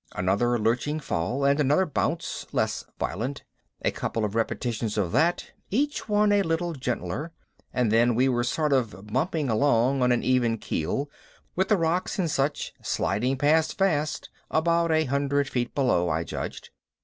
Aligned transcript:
Another 0.15 0.57
lurching 0.57 0.99
fall 0.99 1.45
and 1.45 1.59
another 1.59 1.85
bounce, 1.85 2.47
less 2.51 2.85
violent. 2.99 3.43
A 3.83 3.91
couple 3.91 4.25
of 4.25 4.33
repetitions 4.33 4.97
of 4.97 5.11
that, 5.11 5.51
each 5.69 6.09
one 6.09 6.31
a 6.31 6.41
little 6.41 6.73
gentler, 6.73 7.31
and 7.71 7.91
then 7.91 8.15
we 8.15 8.27
were 8.27 8.43
sort 8.43 8.73
of 8.73 9.05
bumping 9.13 9.47
along 9.47 10.01
on 10.01 10.11
an 10.11 10.23
even 10.23 10.57
keel 10.57 11.07
with 11.55 11.67
the 11.67 11.77
rocks 11.77 12.17
and 12.17 12.31
such 12.31 12.73
sliding 12.81 13.37
past 13.37 13.77
fast 13.77 14.31
about 14.49 14.91
a 14.91 15.03
hundred 15.05 15.47
feet 15.47 15.75
below, 15.75 16.09
I 16.09 16.23
judged. 16.23 16.71